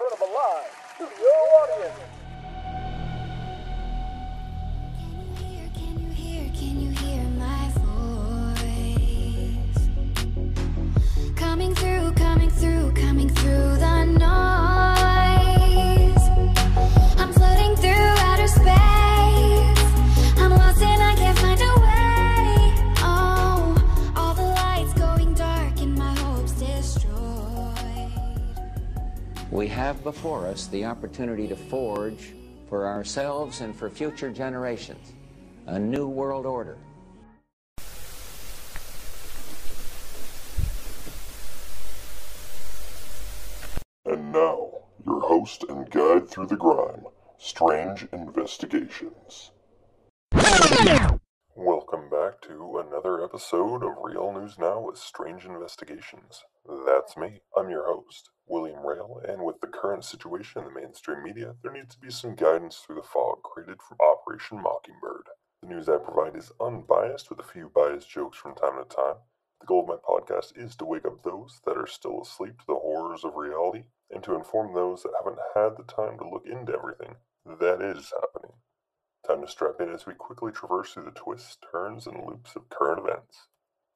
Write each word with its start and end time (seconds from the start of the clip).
front 0.00 0.14
of 0.14 0.20
a 0.22 0.32
live 0.32 0.72
studio 0.94 1.28
audience. 1.60 2.19
Before 30.10 30.48
us 30.48 30.66
the 30.66 30.84
opportunity 30.84 31.46
to 31.46 31.54
forge 31.54 32.32
for 32.68 32.84
ourselves 32.84 33.60
and 33.60 33.76
for 33.76 33.88
future 33.88 34.28
generations 34.28 35.12
a 35.66 35.78
new 35.78 36.08
world 36.08 36.46
order. 36.46 36.76
And 44.04 44.32
now, 44.32 44.70
your 45.06 45.20
host 45.20 45.64
and 45.68 45.88
guide 45.88 46.28
through 46.28 46.48
the 46.48 46.56
grime, 46.56 47.04
Strange 47.38 48.08
Investigations. 48.12 49.52
Welcome 51.54 52.10
back 52.10 52.40
to 52.48 52.82
another 52.84 53.22
episode 53.22 53.84
of 53.84 53.92
Real 54.02 54.32
News 54.32 54.58
Now 54.58 54.80
with 54.80 54.98
Strange 54.98 55.44
Investigations. 55.44 56.42
That's 56.84 57.16
me. 57.16 57.42
I'm 57.56 57.70
your 57.70 57.86
host, 57.86 58.30
William 58.50 58.84
Rail, 58.84 59.22
and 59.28 59.44
with 59.44 59.60
the 59.60 59.68
current 59.68 60.04
situation 60.04 60.62
in 60.62 60.64
the 60.66 60.80
mainstream 60.80 61.22
media, 61.22 61.54
there 61.62 61.72
needs 61.72 61.94
to 61.94 62.00
be 62.00 62.10
some 62.10 62.34
guidance 62.34 62.78
through 62.78 62.96
the 62.96 63.02
fog 63.02 63.42
created 63.44 63.80
from 63.80 63.98
Operation 64.00 64.60
Mockingbird. 64.60 65.28
The 65.62 65.68
news 65.68 65.88
I 65.88 65.98
provide 65.98 66.36
is 66.36 66.50
unbiased 66.60 67.30
with 67.30 67.38
a 67.38 67.44
few 67.44 67.70
biased 67.72 68.10
jokes 68.10 68.36
from 68.36 68.56
time 68.56 68.76
to 68.76 68.84
time. 68.84 69.16
The 69.60 69.66
goal 69.66 69.82
of 69.82 69.88
my 69.88 69.96
podcast 69.96 70.58
is 70.58 70.74
to 70.76 70.84
wake 70.84 71.04
up 71.04 71.22
those 71.22 71.60
that 71.64 71.76
are 71.76 71.86
still 71.86 72.22
asleep 72.22 72.58
to 72.58 72.66
the 72.66 72.74
horrors 72.74 73.24
of 73.24 73.36
reality 73.36 73.84
and 74.10 74.22
to 74.24 74.34
inform 74.34 74.74
those 74.74 75.04
that 75.04 75.12
haven't 75.16 75.38
had 75.54 75.76
the 75.76 75.84
time 75.84 76.18
to 76.18 76.28
look 76.28 76.46
into 76.46 76.72
everything 76.72 77.14
that 77.46 77.80
is 77.80 78.12
happening. 78.20 78.56
Time 79.26 79.42
to 79.42 79.48
strap 79.48 79.80
in 79.80 79.90
as 79.94 80.06
we 80.06 80.14
quickly 80.14 80.50
traverse 80.50 80.92
through 80.92 81.04
the 81.04 81.10
twists, 81.12 81.56
turns, 81.70 82.06
and 82.06 82.26
loops 82.26 82.56
of 82.56 82.68
current 82.68 82.98
events. 82.98 83.48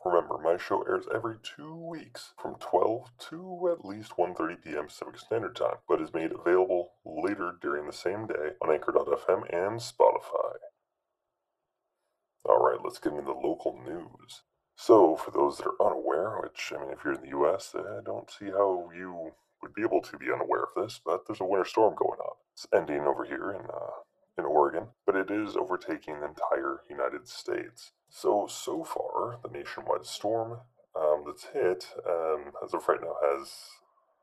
Remember, 0.05 0.37
my 0.37 0.59
show 0.59 0.83
airs 0.83 1.07
every 1.15 1.37
two 1.43 1.75
weeks 1.75 2.35
from 2.37 2.57
12 2.57 3.11
to 3.31 3.71
at 3.73 3.87
least 3.87 4.17
1.30 4.19 4.63
p.m. 4.63 4.87
Pacific 4.87 5.19
Standard 5.19 5.57
Time, 5.57 5.77
but 5.89 6.03
is 6.03 6.13
made 6.13 6.31
available 6.31 6.93
later 7.07 7.57
during 7.63 7.87
the 7.87 7.93
same 7.93 8.27
day 8.27 8.51
on 8.61 8.71
Anchor.fm 8.71 9.43
and 9.51 9.81
Spotify. 9.81 10.57
Alright, 12.47 12.81
let's 12.85 12.99
get 12.99 13.15
into 13.15 13.25
the 13.25 13.33
local 13.33 13.81
news. 13.83 14.43
So, 14.77 15.17
for 15.17 15.31
those 15.31 15.57
that 15.57 15.69
are 15.69 15.87
unaware, 15.87 16.39
which, 16.43 16.73
I 16.77 16.81
mean, 16.81 16.91
if 16.91 16.99
you're 17.03 17.15
in 17.15 17.23
the 17.23 17.39
US, 17.39 17.75
I 17.75 18.01
don't 18.05 18.31
see 18.31 18.47
how 18.47 18.91
you 18.95 19.33
would 19.63 19.73
be 19.73 19.83
able 19.83 20.03
to 20.03 20.19
be 20.19 20.31
unaware 20.31 20.65
of 20.65 20.83
this, 20.83 21.01
but 21.03 21.27
there's 21.27 21.41
a 21.41 21.45
winter 21.45 21.65
storm 21.65 21.95
going 21.97 22.21
on. 22.21 22.35
It's 22.53 22.67
ending 22.75 23.07
over 23.07 23.25
here 23.25 23.53
in, 23.53 23.63
uh, 23.63 24.03
in 24.39 24.45
Oregon, 24.45 24.89
but 25.07 25.17
it 25.17 25.31
is 25.31 25.57
overtaking 25.57 26.21
the 26.21 26.29
entire 26.29 26.81
United 26.89 27.29
States. 27.29 27.93
So, 28.09 28.47
so 28.49 28.85
far, 28.85 29.39
the 29.43 29.51
nationwide 29.51 30.05
storm 30.05 30.61
um, 30.97 31.25
that's 31.27 31.47
hit, 31.53 31.87
um, 32.09 32.53
as 32.65 32.75
of 32.75 32.87
right 32.89 33.01
now, 33.01 33.17
has 33.23 33.53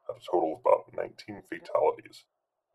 had 0.08 0.16
a 0.18 0.32
total 0.32 0.56
of 0.56 0.62
about 0.62 0.96
19 0.96 1.44
fatalities. 1.50 2.26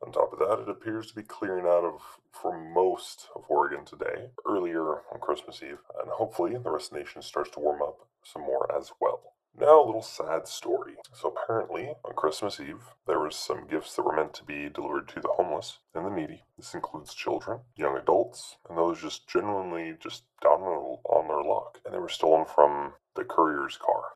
On 0.04 0.12
top 0.12 0.32
of 0.32 0.38
that, 0.38 0.62
it 0.62 0.68
appears 0.68 1.08
to 1.08 1.14
be 1.14 1.22
clearing 1.22 1.66
out 1.66 1.84
of 1.84 2.00
for 2.30 2.58
most 2.58 3.28
of 3.34 3.44
Oregon 3.48 3.84
today, 3.84 4.30
earlier 4.46 5.02
on 5.12 5.20
Christmas 5.20 5.62
Eve, 5.62 5.78
and 6.00 6.10
hopefully 6.10 6.56
the 6.56 6.70
rest 6.70 6.92
of 6.92 6.98
the 6.98 7.00
nation 7.00 7.22
starts 7.22 7.50
to 7.52 7.60
warm 7.60 7.80
up 7.80 8.06
some 8.22 8.42
more 8.42 8.70
as 8.78 8.92
well. 9.00 9.35
Now, 9.58 9.82
a 9.82 9.86
little 9.86 10.02
sad 10.02 10.46
story. 10.46 10.96
So, 11.14 11.32
apparently, 11.34 11.94
on 12.04 12.14
Christmas 12.14 12.60
Eve, 12.60 12.92
there 13.06 13.20
was 13.20 13.34
some 13.36 13.66
gifts 13.66 13.96
that 13.96 14.02
were 14.02 14.14
meant 14.14 14.34
to 14.34 14.44
be 14.44 14.68
delivered 14.68 15.08
to 15.08 15.20
the 15.20 15.32
homeless 15.32 15.78
and 15.94 16.04
the 16.04 16.10
needy. 16.10 16.44
This 16.58 16.74
includes 16.74 17.14
children, 17.14 17.60
young 17.74 17.96
adults, 17.96 18.58
and 18.68 18.76
those 18.76 19.00
just 19.00 19.26
genuinely 19.26 19.96
just 19.98 20.24
down 20.42 20.60
on 20.60 21.28
their 21.28 21.42
luck. 21.42 21.80
And 21.86 21.94
they 21.94 21.98
were 21.98 22.10
stolen 22.10 22.44
from 22.44 22.92
the 23.14 23.24
courier's 23.24 23.78
car. 23.78 24.12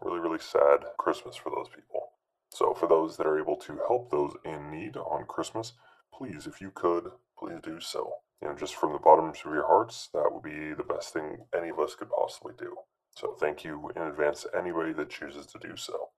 Really, 0.00 0.20
really 0.20 0.38
sad 0.38 0.84
Christmas 0.96 1.34
for 1.34 1.50
those 1.50 1.68
people. 1.74 2.12
So, 2.50 2.72
for 2.72 2.86
those 2.86 3.16
that 3.16 3.26
are 3.26 3.40
able 3.40 3.56
to 3.56 3.80
help 3.88 4.12
those 4.12 4.36
in 4.44 4.70
need 4.70 4.96
on 4.96 5.26
Christmas, 5.26 5.72
please, 6.12 6.46
if 6.46 6.60
you 6.60 6.70
could, 6.70 7.10
please 7.36 7.58
do 7.64 7.80
so. 7.80 8.18
You 8.40 8.46
know, 8.46 8.54
just 8.54 8.76
from 8.76 8.92
the 8.92 9.00
bottoms 9.00 9.38
of 9.44 9.52
your 9.52 9.66
hearts, 9.66 10.08
that 10.14 10.30
would 10.30 10.44
be 10.44 10.72
the 10.72 10.84
best 10.84 11.12
thing 11.12 11.46
any 11.52 11.70
of 11.70 11.80
us 11.80 11.96
could 11.96 12.10
possibly 12.10 12.54
do. 12.56 12.76
So, 13.16 13.36
thank 13.38 13.64
you 13.64 13.90
in 13.94 14.02
advance 14.02 14.42
to 14.42 14.56
anybody 14.56 14.92
that 14.94 15.10
chooses 15.10 15.46
to 15.46 15.58
do 15.58 15.76
so. 15.76 16.08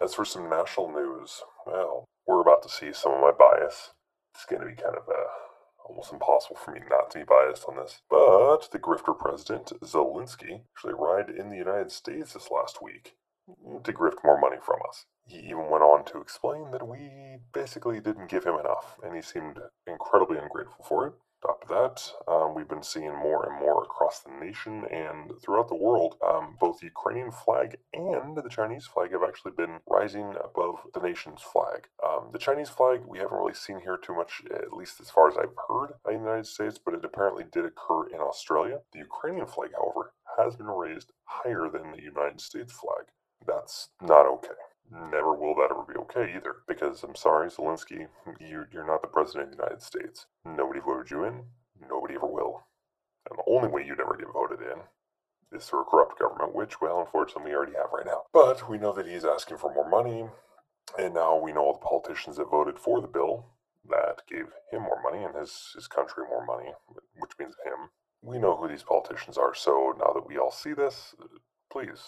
As 0.00 0.14
for 0.14 0.24
some 0.24 0.50
national 0.50 0.92
news, 0.92 1.40
well, 1.66 2.04
we're 2.26 2.42
about 2.42 2.62
to 2.62 2.68
see 2.68 2.92
some 2.92 3.12
of 3.12 3.20
my 3.20 3.32
bias. 3.32 3.90
It's 4.34 4.44
going 4.46 4.62
to 4.62 4.68
be 4.68 4.74
kind 4.74 4.96
of 4.96 5.08
uh, 5.08 5.88
almost 5.88 6.12
impossible 6.12 6.56
for 6.56 6.72
me 6.72 6.80
not 6.90 7.10
to 7.10 7.18
be 7.18 7.24
biased 7.24 7.64
on 7.68 7.76
this. 7.76 8.00
But 8.08 8.68
the 8.70 8.78
grifter 8.78 9.18
president, 9.18 9.72
Zelensky, 9.82 10.62
actually 10.74 10.92
arrived 10.92 11.30
in 11.30 11.48
the 11.48 11.56
United 11.56 11.90
States 11.92 12.32
this 12.32 12.50
last 12.50 12.82
week 12.82 13.14
to 13.84 13.92
grift 13.92 14.24
more 14.24 14.40
money 14.40 14.56
from 14.64 14.80
us. 14.88 15.06
He 15.26 15.38
even 15.38 15.70
went 15.70 15.82
on 15.84 16.04
to 16.06 16.20
explain 16.20 16.70
that 16.70 16.86
we 16.86 17.38
basically 17.52 18.00
didn't 18.00 18.30
give 18.30 18.44
him 18.44 18.54
enough, 18.54 18.98
and 19.02 19.14
he 19.14 19.22
seemed 19.22 19.58
incredibly 19.86 20.38
ungrateful 20.38 20.84
for 20.84 21.06
it. 21.06 21.12
Top 21.42 21.64
of 21.64 21.68
that, 21.70 22.12
um, 22.32 22.54
we've 22.54 22.68
been 22.68 22.84
seeing 22.84 23.12
more 23.16 23.48
and 23.48 23.58
more 23.58 23.82
across 23.82 24.20
the 24.20 24.30
nation 24.30 24.84
and 24.92 25.32
throughout 25.42 25.68
the 25.68 25.74
world. 25.74 26.14
Um, 26.24 26.56
both 26.60 26.78
the 26.78 26.86
Ukrainian 26.86 27.32
flag 27.32 27.78
and 27.92 28.36
the 28.36 28.48
Chinese 28.48 28.86
flag 28.86 29.10
have 29.10 29.24
actually 29.26 29.50
been 29.52 29.80
rising 29.88 30.34
above 30.42 30.76
the 30.94 31.00
nation's 31.00 31.42
flag. 31.42 31.88
Um, 32.06 32.30
the 32.32 32.38
Chinese 32.38 32.68
flag 32.68 33.00
we 33.08 33.18
haven't 33.18 33.36
really 33.36 33.54
seen 33.54 33.80
here 33.80 33.98
too 34.00 34.14
much, 34.14 34.42
at 34.54 34.72
least 34.72 35.00
as 35.00 35.10
far 35.10 35.28
as 35.28 35.36
I've 35.36 35.56
heard, 35.68 35.94
in 36.08 36.22
the 36.22 36.28
United 36.28 36.46
States, 36.46 36.78
but 36.78 36.94
it 36.94 37.04
apparently 37.04 37.44
did 37.50 37.64
occur 37.64 38.06
in 38.06 38.20
Australia. 38.20 38.78
The 38.92 39.00
Ukrainian 39.00 39.46
flag, 39.46 39.70
however, 39.76 40.12
has 40.38 40.54
been 40.54 40.68
raised 40.68 41.10
higher 41.24 41.68
than 41.68 41.90
the 41.90 42.02
United 42.02 42.40
States 42.40 42.72
flag. 42.72 43.06
That's 43.44 43.88
not 44.00 44.26
okay. 44.26 44.61
Never 44.92 45.34
will 45.34 45.54
that 45.54 45.70
ever 45.70 45.84
be 45.88 45.98
okay 46.00 46.34
either. 46.36 46.56
Because 46.68 47.02
I'm 47.02 47.16
sorry, 47.16 47.48
Zelensky, 47.48 48.08
you, 48.40 48.66
you're 48.70 48.86
not 48.86 49.00
the 49.00 49.08
president 49.08 49.44
of 49.44 49.50
the 49.56 49.62
United 49.62 49.82
States. 49.82 50.26
Nobody 50.44 50.80
voted 50.80 51.10
you 51.10 51.24
in. 51.24 51.44
Nobody 51.88 52.14
ever 52.14 52.26
will. 52.26 52.64
And 53.30 53.38
the 53.38 53.50
only 53.50 53.68
way 53.68 53.84
you'd 53.86 54.00
ever 54.00 54.16
get 54.16 54.32
voted 54.32 54.60
in 54.60 55.56
is 55.56 55.66
through 55.66 55.82
a 55.82 55.84
corrupt 55.84 56.18
government, 56.18 56.54
which, 56.54 56.80
well, 56.80 57.00
unfortunately, 57.00 57.50
we 57.50 57.56
already 57.56 57.72
have 57.72 57.92
right 57.92 58.06
now. 58.06 58.22
But 58.32 58.68
we 58.68 58.78
know 58.78 58.92
that 58.92 59.06
he's 59.06 59.24
asking 59.24 59.58
for 59.58 59.72
more 59.72 59.88
money, 59.88 60.26
and 60.98 61.14
now 61.14 61.38
we 61.38 61.52
know 61.52 61.60
all 61.60 61.72
the 61.72 61.78
politicians 61.78 62.36
that 62.36 62.50
voted 62.50 62.78
for 62.78 63.00
the 63.00 63.08
bill 63.08 63.46
that 63.88 64.22
gave 64.28 64.46
him 64.70 64.82
more 64.82 65.00
money 65.02 65.24
and 65.24 65.34
his, 65.34 65.72
his 65.74 65.88
country 65.88 66.24
more 66.28 66.44
money, 66.44 66.72
which 67.18 67.32
means 67.38 67.54
him. 67.64 67.90
We 68.22 68.38
know 68.38 68.56
who 68.56 68.68
these 68.68 68.82
politicians 68.82 69.38
are, 69.38 69.54
so 69.54 69.94
now 69.98 70.12
that 70.12 70.26
we 70.26 70.38
all 70.38 70.52
see 70.52 70.72
this, 70.72 71.14
please 71.70 72.00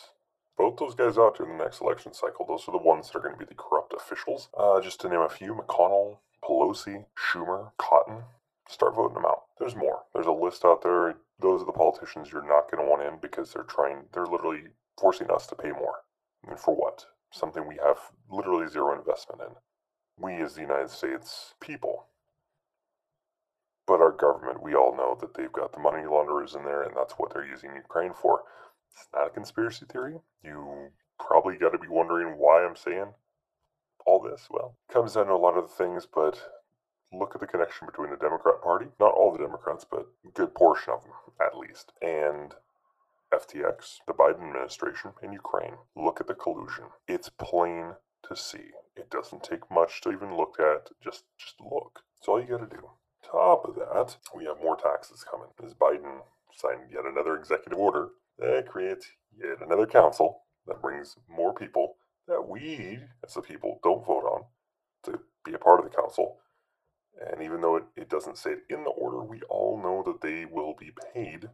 vote 0.64 0.78
those 0.78 0.94
guys 0.94 1.18
out 1.18 1.36
during 1.36 1.58
the 1.58 1.62
next 1.62 1.82
election 1.82 2.14
cycle. 2.14 2.46
Those 2.46 2.66
are 2.66 2.72
the 2.72 2.78
ones 2.78 3.08
that 3.08 3.18
are 3.18 3.20
going 3.20 3.34
to 3.34 3.38
be 3.38 3.44
the 3.44 3.54
corrupt 3.54 3.92
officials. 3.92 4.48
Uh, 4.58 4.80
just 4.80 4.98
to 5.00 5.10
name 5.10 5.20
a 5.20 5.28
few 5.28 5.54
McConnell, 5.54 6.18
Pelosi, 6.42 7.04
Schumer, 7.14 7.72
Cotton. 7.76 8.22
Start 8.68 8.94
voting 8.94 9.14
them 9.14 9.26
out. 9.26 9.42
There's 9.58 9.76
more. 9.76 10.04
There's 10.14 10.26
a 10.26 10.32
list 10.32 10.64
out 10.64 10.82
there. 10.82 11.16
Those 11.38 11.60
are 11.60 11.66
the 11.66 11.72
politicians 11.72 12.30
you're 12.32 12.48
not 12.48 12.70
going 12.70 12.82
to 12.82 12.90
want 12.90 13.02
in 13.02 13.18
because 13.20 13.52
they're 13.52 13.64
trying, 13.64 14.04
they're 14.12 14.26
literally 14.26 14.62
forcing 14.98 15.30
us 15.30 15.46
to 15.48 15.54
pay 15.54 15.70
more. 15.70 15.96
Mean, 16.46 16.56
for 16.56 16.74
what? 16.74 17.04
Something 17.30 17.68
we 17.68 17.76
have 17.84 17.98
literally 18.30 18.68
zero 18.68 18.96
investment 18.98 19.42
in. 19.42 19.54
We, 20.18 20.42
as 20.42 20.54
the 20.54 20.62
United 20.62 20.90
States 20.90 21.54
people, 21.60 22.06
but 23.86 24.00
our 24.00 24.12
government, 24.12 24.62
we 24.62 24.74
all 24.74 24.96
know 24.96 25.18
that 25.20 25.34
they've 25.34 25.52
got 25.52 25.72
the 25.72 25.80
money 25.80 26.06
launderers 26.06 26.54
in 26.54 26.64
there, 26.64 26.82
and 26.82 26.96
that's 26.96 27.14
what 27.14 27.34
they're 27.34 27.46
using 27.46 27.74
Ukraine 27.74 28.14
for. 28.14 28.44
It's 28.96 29.08
not 29.12 29.26
a 29.26 29.30
conspiracy 29.30 29.86
theory. 29.86 30.20
You 30.42 30.90
probably 31.18 31.56
got 31.56 31.70
to 31.70 31.78
be 31.78 31.88
wondering 31.88 32.38
why 32.38 32.64
I'm 32.64 32.76
saying 32.76 33.12
all 34.06 34.20
this. 34.20 34.46
Well, 34.50 34.76
it 34.88 34.92
comes 34.92 35.14
down 35.14 35.26
to 35.26 35.32
a 35.32 35.36
lot 35.36 35.56
of 35.56 35.68
the 35.68 35.74
things, 35.74 36.06
but 36.06 36.40
look 37.12 37.34
at 37.34 37.40
the 37.40 37.46
connection 37.46 37.86
between 37.86 38.10
the 38.10 38.16
Democrat 38.16 38.62
Party, 38.62 38.86
not 39.00 39.14
all 39.14 39.32
the 39.32 39.38
Democrats, 39.38 39.84
but 39.88 40.06
a 40.24 40.30
good 40.30 40.54
portion 40.54 40.92
of 40.92 41.02
them 41.02 41.12
at 41.40 41.58
least, 41.58 41.92
and 42.02 42.54
FTX, 43.32 43.98
the 44.06 44.12
Biden 44.12 44.46
administration, 44.46 45.12
and 45.22 45.32
Ukraine. 45.32 45.74
Look 45.96 46.20
at 46.20 46.28
the 46.28 46.34
collusion. 46.34 46.84
It's 47.08 47.28
plain 47.28 47.94
to 48.28 48.36
see. 48.36 48.70
It 48.96 49.10
doesn't 49.10 49.42
take 49.42 49.70
much 49.70 50.00
to 50.02 50.12
even 50.12 50.36
look 50.36 50.56
at. 50.60 50.90
Just 51.02 51.24
just 51.36 51.56
look. 51.60 52.02
It's 52.18 52.28
all 52.28 52.40
you 52.40 52.46
got 52.46 52.68
to 52.68 52.76
do. 52.76 52.90
Top 53.22 53.64
of 53.66 53.74
that, 53.74 54.16
we 54.36 54.44
have 54.44 54.62
more 54.62 54.76
taxes 54.76 55.24
coming. 55.28 55.48
As 55.64 55.74
Biden 55.74 56.20
signed 56.54 56.90
yet 56.92 57.04
another 57.04 57.36
executive 57.36 57.78
order 57.78 58.10
that 58.38 58.68
creates 58.68 59.06
yet 59.36 59.58
another 59.60 59.86
council 59.86 60.42
that 60.66 60.82
brings 60.82 61.16
more 61.28 61.54
people 61.54 61.96
that 62.26 62.48
we, 62.48 63.00
as 63.24 63.34
the 63.34 63.42
people, 63.42 63.80
don't 63.82 64.06
vote 64.06 64.24
on 64.24 64.44
to 65.04 65.20
be 65.44 65.52
a 65.52 65.58
part 65.58 65.80
of 65.84 65.90
the 65.90 65.96
council. 65.96 66.38
And 67.30 67.42
even 67.42 67.60
though 67.60 67.76
it, 67.76 67.84
it 67.96 68.08
doesn't 68.08 68.38
say 68.38 68.52
it 68.52 68.62
in 68.70 68.84
the 68.84 68.90
order, 68.90 69.22
we 69.22 69.40
all 69.48 69.80
know 69.80 70.02
that 70.06 70.20
they 70.20 70.44
will 70.44 70.74
be 70.78 70.90
paid 71.14 71.48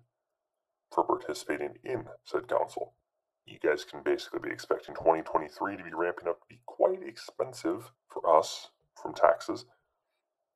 for 0.93 1.05
participating 1.05 1.75
in 1.85 2.06
said 2.25 2.49
council. 2.49 2.94
You 3.47 3.59
guys 3.59 3.85
can 3.85 4.03
basically 4.03 4.41
be 4.41 4.50
expecting 4.50 4.94
2023 4.94 5.76
to 5.76 5.85
be 5.85 5.91
ramping 5.93 6.29
up 6.29 6.41
to 6.41 6.47
be 6.49 6.61
quite 6.67 7.03
expensive 7.03 7.91
for 8.09 8.38
us 8.38 8.71
from 9.00 9.15
taxes 9.15 9.65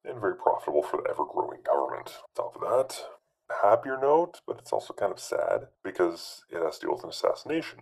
and 0.05 0.21
very 0.21 0.37
profitable 0.37 0.83
for 0.83 0.99
the 0.99 1.11
ever 1.11 1.25
growing 1.25 1.61
government. 1.63 2.13
On 2.23 2.53
top 2.53 2.57
of 2.57 2.63
that, 2.63 3.05
happier 3.63 3.99
note, 4.01 4.41
but 4.47 4.59
it's 4.59 4.73
also 4.73 4.95
kind 4.95 5.13
of 5.13 5.21
sad 5.21 5.69
because 5.83 6.45
it 6.51 6.63
has 6.63 6.79
to 6.79 6.87
deal 6.87 6.95
with 6.95 7.05
an 7.05 7.11
assassination 7.11 7.81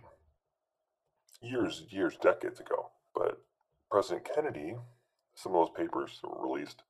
years, 1.41 1.85
years, 1.89 2.17
decades 2.21 2.59
ago. 2.59 2.91
But 3.13 3.41
President 3.91 4.27
Kennedy, 4.33 4.75
some 5.35 5.53
of 5.55 5.67
those 5.67 5.77
papers 5.77 6.19
that 6.21 6.29
were 6.29 6.47
released, 6.47 6.83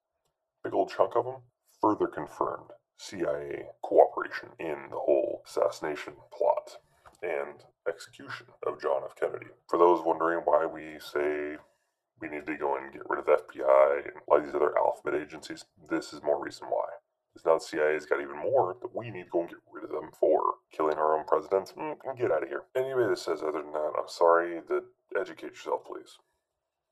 big 0.64 0.74
old 0.74 0.92
chunk 0.96 1.16
of 1.16 1.26
them, 1.26 1.42
further 1.82 2.08
confirmed 2.08 2.70
CIA 2.98 3.66
cooperation 3.82 4.50
in 4.60 4.90
the 4.90 5.00
whole 5.00 5.42
assassination 5.46 6.14
plot 6.32 6.78
and 7.22 7.64
execution 7.88 8.48
of 8.66 8.82
John 8.82 9.02
F. 9.04 9.16
Kennedy. 9.20 9.48
For 9.70 9.78
those 9.78 10.06
wondering 10.06 10.42
why 10.46 10.66
we 10.66 11.00
say 11.00 11.58
we 12.22 12.30
need 12.30 12.46
to 12.48 12.58
go 12.58 12.78
and 12.78 12.94
get 12.94 13.10
rid 13.10 13.20
of 13.20 13.26
the 13.26 13.38
FBI 13.38 14.06
and 14.06 14.16
a 14.16 14.30
lot 14.30 14.40
of 14.40 14.46
these 14.46 14.56
other 14.56 14.78
alphabet 14.78 15.20
agencies, 15.20 15.66
this 15.90 16.14
is 16.14 16.22
more 16.24 16.42
reason 16.42 16.68
why. 16.68 16.86
Because 17.34 17.46
now 17.46 17.58
the 17.58 17.66
CIA's 17.66 18.06
got 18.06 18.22
even 18.22 18.38
more 18.38 18.76
that 18.82 18.96
we 18.96 19.10
need 19.10 19.24
to 19.24 19.30
go 19.30 19.42
and 19.42 19.50
get 19.50 19.58
rid 19.72 19.84
of 19.84 19.90
them 19.90 20.12
for 20.20 20.56
killing 20.72 20.98
our 20.98 21.18
own 21.18 21.26
presidents. 21.26 21.74
Mm, 21.74 21.98
get 22.18 22.32
out 22.32 22.44
of 22.44 22.50
here. 22.50 22.64
Anybody 22.76 23.10
that 23.10 23.20
says 23.20 23.42
other 23.42 23.62
than 23.62 23.74
that, 23.74 23.94
I'm 23.98 24.08
sorry. 24.08 24.62
That 24.68 24.84
educate 25.20 25.52
yourself, 25.52 25.86
please. 25.86 26.18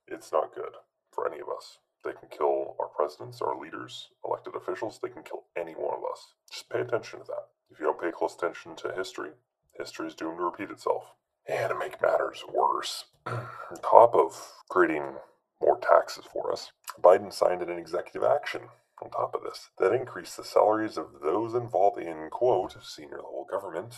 It's 0.07 0.31
not 0.31 0.55
good 0.55 0.73
for 1.11 1.31
any 1.31 1.41
of 1.41 1.47
us. 1.49 1.77
They 2.03 2.13
can 2.13 2.29
kill 2.29 2.75
our 2.79 2.87
presidents, 2.87 3.41
our 3.41 3.59
leaders, 3.59 4.09
elected 4.25 4.55
officials. 4.55 4.99
They 5.01 5.09
can 5.09 5.23
kill 5.23 5.43
any 5.55 5.73
one 5.73 5.93
of 5.93 6.03
us. 6.11 6.33
Just 6.51 6.69
pay 6.69 6.79
attention 6.79 7.19
to 7.19 7.25
that. 7.25 7.47
If 7.69 7.79
you 7.79 7.85
don't 7.85 8.01
pay 8.01 8.11
close 8.11 8.33
attention 8.33 8.75
to 8.77 8.93
history, 8.93 9.29
history 9.77 10.07
is 10.07 10.15
doomed 10.15 10.37
to 10.37 10.43
repeat 10.43 10.71
itself. 10.71 11.13
And 11.47 11.69
to 11.69 11.77
make 11.77 12.01
matters 12.01 12.43
worse, 12.51 13.05
on 13.25 13.45
top 13.83 14.15
of 14.15 14.35
creating 14.69 15.03
more 15.61 15.79
taxes 15.79 16.25
for 16.31 16.51
us, 16.51 16.71
Biden 17.01 17.31
signed 17.31 17.61
an 17.61 17.69
executive 17.77 18.23
action 18.23 18.61
on 19.01 19.09
top 19.09 19.33
of 19.35 19.43
this 19.43 19.69
that 19.79 19.93
increased 19.93 20.37
the 20.37 20.43
salaries 20.43 20.97
of 20.97 21.21
those 21.23 21.53
involved 21.55 21.99
in, 21.99 22.29
quote, 22.31 22.75
senior 22.83 23.17
level 23.17 23.47
government. 23.49 23.93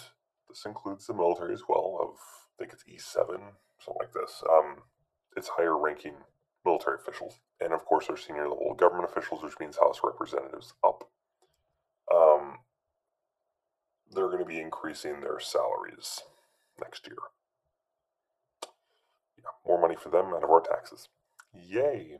This 0.47 0.65
includes 0.65 1.07
the 1.07 1.13
military 1.13 1.53
as 1.53 1.63
well, 1.67 1.97
of, 2.01 2.15
I 2.15 2.63
think 2.63 2.73
it's 2.73 2.83
E7, 2.83 3.27
something 3.79 3.99
like 3.99 4.13
this. 4.13 4.43
Um, 4.49 4.83
it's 5.35 5.49
higher 5.49 5.77
ranking 5.77 6.15
military 6.65 6.97
officials. 7.01 7.39
And 7.59 7.73
of 7.73 7.85
course, 7.85 8.09
our 8.09 8.17
senior 8.17 8.47
level 8.47 8.73
government 8.75 9.09
officials, 9.09 9.43
which 9.43 9.59
means 9.59 9.77
House 9.77 9.99
representatives 10.03 10.73
up. 10.83 11.09
Um, 12.13 12.59
they're 14.11 14.27
going 14.27 14.39
to 14.39 14.45
be 14.45 14.59
increasing 14.59 15.21
their 15.21 15.39
salaries 15.39 16.21
next 16.79 17.07
year. 17.07 17.17
Yeah, 19.37 19.51
more 19.65 19.81
money 19.81 19.95
for 19.95 20.09
them 20.09 20.27
out 20.27 20.43
of 20.43 20.49
our 20.49 20.61
taxes. 20.61 21.09
Yay! 21.53 22.19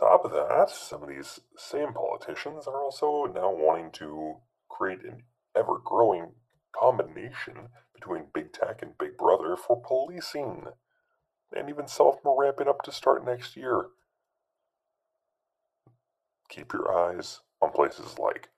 Top 0.00 0.24
of 0.24 0.32
that, 0.32 0.70
some 0.70 1.02
of 1.02 1.08
these 1.08 1.40
same 1.56 1.92
politicians 1.92 2.66
are 2.66 2.82
also 2.82 3.24
now 3.32 3.52
wanting 3.52 3.90
to 3.92 4.36
create 4.68 5.04
an 5.04 5.22
ever 5.56 5.78
growing 5.82 6.32
combination 6.72 7.68
between 7.94 8.26
big 8.34 8.52
tech 8.52 8.82
and 8.82 8.98
big 8.98 9.16
brother 9.16 9.56
for 9.56 9.80
policing. 9.80 10.66
And 11.56 11.68
even 11.68 11.86
some 11.86 12.08
of 12.08 12.18
ramping 12.24 12.68
up 12.68 12.82
to 12.82 12.92
start 12.92 13.24
next 13.24 13.56
year. 13.56 13.86
Keep 16.48 16.72
your 16.72 16.92
eyes 16.92 17.40
on 17.62 17.70
places 17.70 18.18
like 18.18 18.48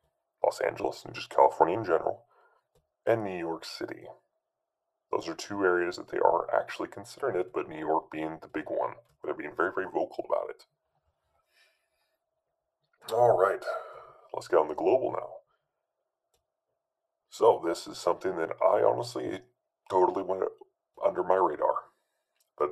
Los 0.43 0.61
Angeles 0.61 1.05
and 1.05 1.15
just 1.15 1.29
California 1.29 1.79
in 1.79 1.85
general, 1.85 2.25
and 3.05 3.25
New 3.25 3.39
York 3.39 3.65
City. 3.65 4.07
Those 5.11 5.29
are 5.29 5.35
two 5.35 5.65
areas 5.65 5.97
that 5.97 6.09
they 6.09 6.19
are 6.19 6.49
actually 6.55 6.89
considering 6.89 7.37
it, 7.37 7.53
but 7.53 7.69
New 7.69 7.79
York 7.79 8.11
being 8.11 8.39
the 8.41 8.49
big 8.49 8.69
one. 8.69 8.95
They're 9.23 9.35
being 9.35 9.55
very, 9.57 9.73
very 9.75 9.87
vocal 9.87 10.25
about 10.29 10.51
it. 10.51 10.65
All 13.13 13.39
right, 13.39 13.63
let's 14.35 14.49
get 14.49 14.59
on 14.59 14.67
the 14.67 14.75
global 14.75 15.13
now. 15.13 15.29
So, 17.31 17.63
this 17.65 17.87
is 17.87 17.99
something 17.99 18.37
that 18.37 18.51
I 18.61 18.83
honestly 18.83 19.43
totally 19.89 20.25
went 20.25 20.43
under 21.05 21.23
my 21.23 21.37
radar. 21.37 21.75
But 22.59 22.71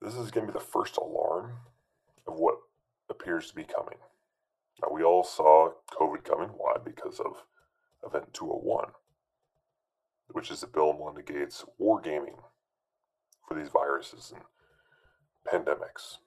this 0.00 0.14
is 0.14 0.30
going 0.30 0.46
to 0.46 0.52
be 0.52 0.58
the 0.58 0.64
first 0.64 0.96
alarm 0.96 1.54
of 2.28 2.34
what 2.34 2.58
appears 3.10 3.48
to 3.48 3.54
be 3.54 3.64
coming. 3.64 3.98
Now, 4.80 4.90
we 4.92 5.02
all 5.02 5.24
saw 5.24 5.72
COVID 5.98 6.22
coming. 6.22 6.50
Why? 6.50 6.76
Because 6.84 7.18
of 7.18 7.42
Event 8.04 8.32
201, 8.32 8.90
which 10.28 10.52
is 10.52 10.60
the 10.60 10.68
Bill 10.68 10.90
and 10.90 11.00
Melinda 11.00 11.22
Gates 11.22 11.64
wargaming 11.80 12.38
for 13.48 13.54
these 13.54 13.70
viruses 13.70 14.32
and 14.32 14.44
pandemics. 15.50 16.18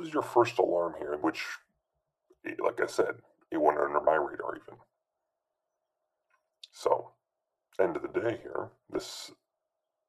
This 0.00 0.08
is 0.08 0.14
your 0.14 0.22
first 0.22 0.56
alarm 0.58 0.94
here, 0.98 1.18
which, 1.20 1.44
eh, 2.46 2.54
like 2.58 2.80
I 2.80 2.86
said, 2.86 3.16
it 3.50 3.60
went 3.60 3.78
under 3.78 4.00
my 4.00 4.14
radar 4.14 4.56
even. 4.56 4.78
So, 6.72 7.10
end 7.78 7.96
of 7.96 8.02
the 8.02 8.20
day 8.20 8.40
here, 8.42 8.70
this 8.88 9.30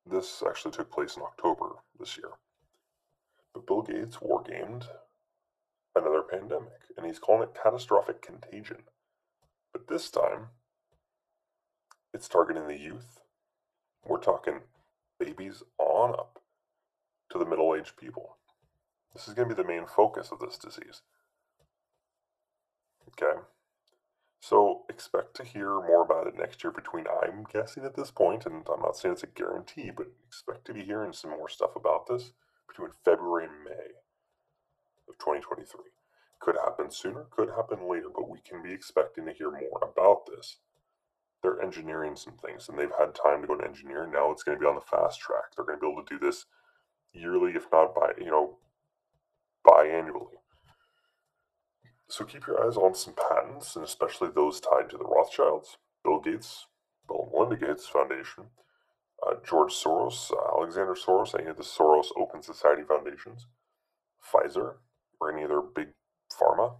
this 0.06 0.42
actually 0.48 0.72
took 0.72 0.90
place 0.90 1.18
in 1.18 1.24
October 1.24 1.84
this 2.00 2.18
year. 2.18 2.30
But 3.54 3.68
Bill 3.68 3.82
Gates 3.82 4.16
wargamed 4.22 4.88
another 5.94 6.22
pandemic, 6.22 6.84
and 6.96 7.06
he's 7.06 7.20
calling 7.20 7.44
it 7.44 7.60
catastrophic 7.62 8.22
contagion. 8.22 8.84
But 9.74 9.90
this 9.90 10.10
time, 10.10 10.52
it's 12.14 12.30
targeting 12.30 12.66
the 12.66 12.80
youth. 12.80 13.20
We're 14.06 14.20
talking 14.20 14.62
babies 15.20 15.64
on 15.78 16.12
up 16.12 16.42
to 17.32 17.38
the 17.38 17.46
middle 17.46 17.76
aged 17.76 17.98
people. 17.98 18.38
This 19.14 19.28
is 19.28 19.34
going 19.34 19.50
to 19.50 19.56
be 19.56 19.62
the 19.62 19.68
main 19.68 19.86
focus 19.86 20.32
of 20.32 20.40
this 20.40 20.58
disease. 20.58 21.02
Okay. 23.10 23.40
So 24.42 24.84
expect 24.90 25.36
to 25.36 25.44
hear 25.44 25.70
more 25.70 26.04
about 26.04 26.28
it 26.28 26.36
next 26.36 26.64
year 26.64 26.72
between, 26.72 27.06
I'm 27.08 27.46
guessing 27.54 27.86
at 27.86 27.96
this 27.96 28.10
point, 28.10 28.46
and 28.46 28.66
I'm 28.74 28.82
not 28.82 28.98
saying 28.98 29.14
it's 29.14 29.24
a 29.24 29.28
guarantee, 29.28 29.92
but 29.96 30.08
expect 30.26 30.66
to 30.66 30.74
be 30.74 30.84
hearing 30.84 31.14
some 31.14 31.32
more 31.32 31.50
stuff 31.50 31.76
about 31.76 32.08
this 32.08 32.32
between 32.68 32.90
February 33.06 33.46
and 33.46 33.64
May 33.64 33.92
of 35.08 35.18
2023. 35.20 35.82
Could 36.40 36.56
happen 36.56 36.90
sooner, 36.90 37.26
could 37.30 37.50
happen 37.50 37.88
later, 37.88 38.10
but 38.14 38.30
we 38.30 38.40
can 38.40 38.64
be 38.64 38.72
expecting 38.74 39.26
to 39.26 39.34
hear 39.34 39.52
more 39.52 39.80
about 39.84 40.26
this. 40.26 40.58
They're 41.44 41.62
engineering 41.62 42.16
some 42.16 42.34
things, 42.44 42.68
and 42.68 42.80
they've 42.80 42.98
had 42.98 43.14
time 43.14 43.42
to 43.42 43.48
go 43.48 43.54
and 43.54 43.64
engineer. 43.64 44.08
Now 44.08 44.32
it's 44.32 44.44
going 44.44 44.58
to 44.58 44.62
be 44.62 44.68
on 44.68 44.76
the 44.76 44.82
fast 44.82 45.20
track. 45.20 45.54
They're 45.56 45.66
going 45.66 45.78
to 45.80 45.86
be 45.86 45.92
able 45.92 46.04
to 46.04 46.18
do 46.18 46.26
this 46.26 46.46
yearly, 47.14 47.52
if 47.52 47.66
not 47.72 47.94
by, 47.94 48.14
you 48.18 48.32
know, 48.32 48.58
biannually. 49.66 50.40
So 52.10 52.26
keep 52.26 52.46
your 52.46 52.66
eyes 52.66 52.76
on 52.76 52.94
some 52.94 53.14
patents, 53.14 53.76
and 53.76 53.86
especially 53.86 54.30
those 54.30 54.60
tied 54.60 54.90
to 54.90 54.98
the 54.98 55.06
Rothschilds, 55.06 55.78
Bill 56.04 56.20
Gates, 56.20 56.68
Bill 57.08 57.24
and 57.24 57.32
Melinda 57.32 57.68
Gates 57.68 57.88
Foundation, 57.88 58.46
uh, 59.26 59.36
George 59.48 59.74
Soros, 59.74 60.32
uh, 60.32 60.58
Alexander 60.58 60.94
Soros, 60.96 61.40
any 61.40 61.50
of 61.50 61.58
the 61.58 61.64
Soros 61.64 62.08
Open 62.18 62.42
Society 62.42 62.84
Foundations, 62.84 63.48
Pfizer, 64.22 64.76
or 65.22 65.32
any 65.32 65.46
other 65.46 65.62
big 65.62 65.90
pharma, 66.32 66.76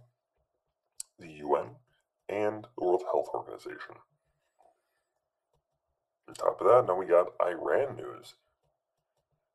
the 1.18 1.32
UN, 1.32 1.76
and 2.28 2.66
the 2.76 2.84
World 2.84 3.04
Health 3.10 3.28
Organization. 3.32 3.96
On 6.28 6.34
top 6.34 6.60
of 6.60 6.66
that, 6.66 6.86
now 6.86 6.98
we 6.98 7.06
got 7.06 7.32
Iran 7.40 7.96
news. 7.96 8.34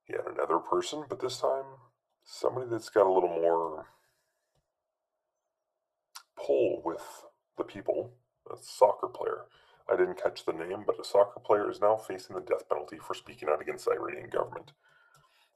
Yet 0.10 0.22
another 0.25 0.60
person, 0.60 1.03
but 1.10 1.19
this 1.19 1.38
time 1.38 1.65
somebody 2.27 2.67
that's 2.69 2.89
got 2.89 3.07
a 3.07 3.12
little 3.12 3.29
more 3.29 3.88
pull 6.36 6.81
with 6.84 7.24
the 7.57 7.63
people, 7.63 8.12
a 8.51 8.55
soccer 8.62 9.07
player. 9.07 9.46
I 9.91 9.96
didn't 9.96 10.22
catch 10.22 10.46
the 10.46 10.51
name, 10.51 10.84
but 10.86 11.00
a 11.00 11.05
soccer 11.05 11.39
player 11.39 11.72
is 11.72 11.79
now 11.79 11.96
facing 11.96 12.36
the 12.36 12.41
death 12.41 12.67
penalty 12.69 12.98
for 12.98 13.13
speaking 13.13 13.48
out 13.50 13.62
against 13.62 13.86
the 13.86 13.91
Iranian 13.91 14.29
government. 14.29 14.74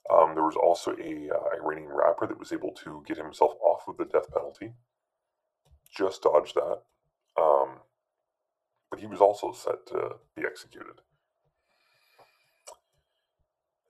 Um, 0.09 0.33
there 0.33 0.45
was 0.45 0.55
also 0.55 0.91
a 0.91 1.29
uh, 1.29 1.61
Iranian 1.61 1.91
rapper 1.91 2.25
that 2.25 2.39
was 2.39 2.53
able 2.53 2.71
to 2.83 3.03
get 3.05 3.17
himself 3.17 3.53
off 3.61 3.81
of 3.87 3.97
the 3.97 4.05
death 4.05 4.33
penalty. 4.33 4.71
Just 5.93 6.23
dodged 6.23 6.55
that. 6.55 6.81
Um, 7.39 7.79
but 8.89 8.99
he 8.99 9.07
was 9.07 9.19
also 9.19 9.51
set 9.51 9.85
to 9.87 10.15
be 10.35 10.43
executed. 10.45 11.01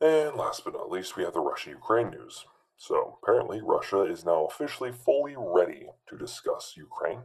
And 0.01 0.35
last 0.35 0.63
but 0.63 0.73
not 0.73 0.89
least, 0.89 1.15
we 1.15 1.23
have 1.23 1.33
the 1.33 1.39
Russia 1.39 1.69
Ukraine 1.69 2.09
news. 2.09 2.45
So 2.81 3.19
apparently, 3.21 3.61
Russia 3.61 4.01
is 4.01 4.25
now 4.25 4.45
officially 4.45 4.91
fully 4.91 5.35
ready 5.37 5.89
to 6.07 6.17
discuss 6.17 6.73
Ukraine. 6.75 7.21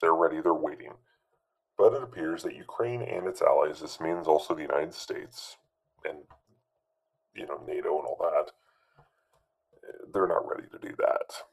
They're 0.00 0.14
ready, 0.14 0.40
they're 0.40 0.54
waiting. 0.54 0.94
But 1.76 1.92
it 1.92 2.02
appears 2.02 2.42
that 2.42 2.56
Ukraine 2.56 3.02
and 3.02 3.26
its 3.26 3.42
allies, 3.42 3.80
this 3.80 4.00
means 4.00 4.26
also 4.26 4.54
the 4.54 4.62
United 4.62 4.94
States 4.94 5.58
and 6.06 6.20
you 7.34 7.46
know 7.46 7.60
NATO 7.66 7.98
and 7.98 8.06
all 8.06 8.18
that, 8.22 8.52
they're 10.10 10.26
not 10.26 10.48
ready 10.48 10.68
to 10.70 10.78
do 10.78 10.94
that. 10.96 11.44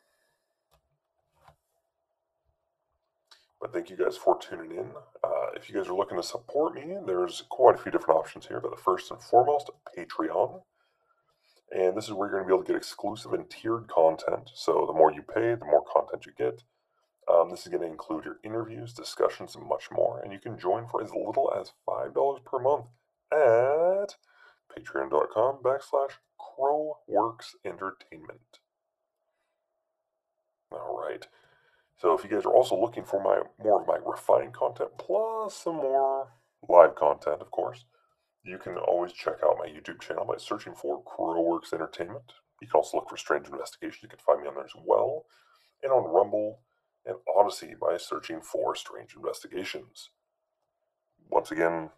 But 3.59 3.73
thank 3.73 3.89
you 3.89 3.97
guys 3.97 4.15
for 4.15 4.39
tuning 4.39 4.77
in. 4.77 4.91
Uh, 5.21 5.47
if 5.57 5.69
you 5.69 5.75
guys 5.75 5.89
are 5.89 5.93
looking 5.93 6.15
to 6.15 6.23
support 6.23 6.75
me, 6.75 6.95
there's 7.05 7.43
quite 7.49 7.75
a 7.75 7.79
few 7.79 7.91
different 7.91 8.17
options 8.17 8.47
here. 8.47 8.61
But 8.61 8.71
the 8.71 8.81
first 8.81 9.11
and 9.11 9.21
foremost, 9.21 9.69
Patreon. 9.97 10.61
And 11.71 11.95
this 11.95 12.05
is 12.05 12.13
where 12.13 12.29
you're 12.29 12.39
going 12.39 12.43
to 12.43 12.47
be 12.47 12.53
able 12.55 12.63
to 12.63 12.71
get 12.73 12.77
exclusive 12.77 13.33
and 13.33 13.49
tiered 13.49 13.87
content. 13.87 14.49
So 14.53 14.85
the 14.87 14.93
more 14.93 15.11
you 15.11 15.21
pay, 15.21 15.55
the 15.55 15.65
more 15.65 15.83
content 15.83 16.25
you 16.25 16.31
get. 16.37 16.63
Um, 17.31 17.51
this 17.51 17.61
is 17.61 17.67
going 17.67 17.83
to 17.83 17.87
include 17.87 18.25
your 18.25 18.39
interviews, 18.43 18.91
discussions, 18.91 19.55
and 19.55 19.67
much 19.67 19.91
more. 19.91 20.19
And 20.19 20.33
you 20.33 20.39
can 20.39 20.57
join 20.57 20.87
for 20.87 21.03
as 21.03 21.11
little 21.11 21.53
as 21.55 21.73
$5 21.87 22.43
per 22.43 22.59
month 22.59 22.85
at 23.31 24.15
patreon.com 24.75 25.59
backslash 25.63 26.13
crowworks 26.39 27.53
entertainment. 27.63 28.59
All 30.71 30.97
right. 30.99 31.27
So 31.97 32.13
if 32.13 32.23
you 32.23 32.29
guys 32.29 32.45
are 32.45 32.53
also 32.53 32.79
looking 32.79 33.03
for 33.03 33.21
my 33.21 33.41
more 33.63 33.81
of 33.81 33.87
my 33.87 33.97
refined 34.03 34.53
content 34.53 34.91
plus 34.97 35.53
some 35.53 35.75
more 35.75 36.29
live 36.67 36.95
content, 36.95 37.41
of 37.41 37.51
course, 37.51 37.85
you 38.43 38.57
can 38.57 38.77
always 38.77 39.13
check 39.13 39.35
out 39.43 39.57
my 39.59 39.67
YouTube 39.67 40.01
channel 40.01 40.25
by 40.25 40.37
searching 40.37 40.73
for 40.73 41.03
Crowworks 41.03 41.73
Entertainment. 41.73 42.33
You 42.61 42.67
can 42.67 42.77
also 42.77 42.97
look 42.97 43.09
for 43.09 43.17
Strange 43.17 43.47
Investigations. 43.47 44.03
You 44.03 44.09
can 44.09 44.19
find 44.19 44.41
me 44.41 44.47
on 44.47 44.55
there 44.55 44.63
as 44.63 44.73
well, 44.85 45.25
and 45.83 45.91
on 45.91 46.11
Rumble 46.11 46.59
and 47.05 47.15
Odysee 47.35 47.75
by 47.79 47.97
searching 47.97 48.41
for 48.41 48.75
Strange 48.75 49.15
Investigations. 49.15 50.09
Once 51.29 51.51
again, 51.51 51.89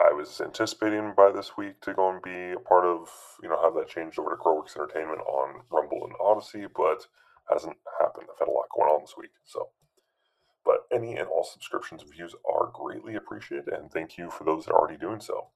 I 0.00 0.12
was 0.12 0.40
anticipating 0.40 1.12
by 1.16 1.32
this 1.32 1.56
week 1.56 1.80
to 1.80 1.92
go 1.92 2.10
and 2.10 2.22
be 2.22 2.52
a 2.52 2.60
part 2.60 2.84
of, 2.84 3.08
you 3.42 3.48
know, 3.48 3.60
have 3.60 3.74
that 3.74 3.88
changed 3.88 4.18
over 4.18 4.30
to 4.30 4.36
Crowworks 4.36 4.76
Entertainment 4.76 5.20
on 5.20 5.62
Rumble 5.70 6.04
and 6.04 6.14
Odysee, 6.20 6.66
but 6.74 7.06
hasn't 7.50 7.76
happened. 8.00 8.28
I've 8.30 8.38
had 8.38 8.48
a 8.48 8.52
lot 8.52 8.66
going 8.74 8.88
on 8.88 9.00
this 9.00 9.16
week, 9.18 9.30
so. 9.44 9.70
But 10.64 10.84
any 10.92 11.16
and 11.16 11.28
all 11.28 11.44
subscriptions 11.44 12.02
and 12.02 12.12
views 12.12 12.34
are 12.48 12.70
greatly 12.72 13.16
appreciated, 13.16 13.68
and 13.68 13.90
thank 13.90 14.18
you 14.18 14.30
for 14.30 14.44
those 14.44 14.66
that 14.66 14.72
are 14.72 14.78
already 14.78 14.98
doing 14.98 15.20
so. 15.20 15.48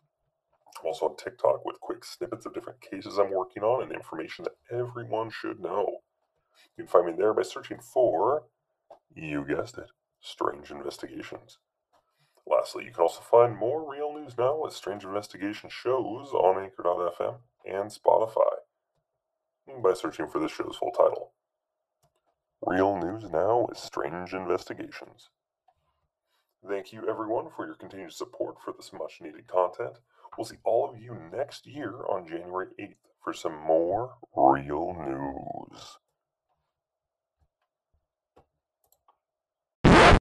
I'm 0.80 0.86
also 0.86 1.06
on 1.06 1.16
TikTok 1.16 1.64
with 1.64 1.80
quick 1.80 2.04
snippets 2.04 2.46
of 2.46 2.54
different 2.54 2.80
cases 2.80 3.18
I'm 3.18 3.30
working 3.32 3.62
on 3.62 3.82
and 3.82 3.92
information 3.92 4.44
that 4.44 4.76
everyone 4.76 5.30
should 5.30 5.60
know. 5.60 5.98
You 6.76 6.84
can 6.84 6.86
find 6.86 7.06
me 7.06 7.12
there 7.16 7.34
by 7.34 7.42
searching 7.42 7.78
for, 7.80 8.44
you 9.14 9.44
guessed 9.44 9.78
it, 9.78 9.90
Strange 10.20 10.70
Investigations. 10.70 11.58
Lastly, 12.46 12.84
you 12.84 12.92
can 12.92 13.02
also 13.02 13.20
find 13.20 13.56
more 13.56 13.88
real 13.88 14.12
news 14.14 14.36
now 14.36 14.58
with 14.60 14.72
Strange 14.72 15.04
Investigation 15.04 15.70
shows 15.70 16.28
on 16.32 16.62
Anchor.fm 16.62 17.36
and 17.64 17.90
Spotify 17.90 18.52
by 19.82 19.92
searching 19.94 20.28
for 20.28 20.38
the 20.40 20.48
show's 20.48 20.76
full 20.76 20.90
title. 20.90 21.32
Real 22.64 22.96
News 22.96 23.28
Now 23.30 23.66
with 23.68 23.78
Strange 23.78 24.34
Investigations. 24.34 25.30
Thank 26.66 26.92
you, 26.92 27.08
everyone, 27.08 27.48
for 27.56 27.66
your 27.66 27.74
continued 27.74 28.12
support 28.12 28.56
for 28.64 28.72
this 28.72 28.92
much 28.92 29.20
needed 29.20 29.48
content. 29.48 29.98
We'll 30.36 30.46
see 30.46 30.56
all 30.64 30.88
of 30.90 31.00
you 31.00 31.16
next 31.32 31.66
year 31.66 31.92
on 32.08 32.26
January 32.26 32.68
8th 32.80 32.94
for 33.22 33.32
some 33.32 33.56
more 33.56 34.14
real 34.34 34.94
news. 34.94 35.98